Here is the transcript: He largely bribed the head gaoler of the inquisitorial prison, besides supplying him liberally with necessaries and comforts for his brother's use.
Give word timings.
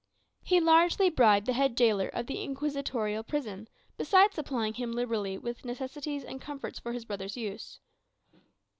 He 0.41 0.59
largely 0.59 1.11
bribed 1.11 1.45
the 1.45 1.53
head 1.53 1.75
gaoler 1.75 2.07
of 2.09 2.25
the 2.25 2.41
inquisitorial 2.41 3.21
prison, 3.21 3.67
besides 3.97 4.33
supplying 4.33 4.73
him 4.73 4.93
liberally 4.93 5.37
with 5.37 5.63
necessaries 5.63 6.23
and 6.23 6.41
comforts 6.41 6.79
for 6.79 6.91
his 6.91 7.05
brother's 7.05 7.37
use. 7.37 7.77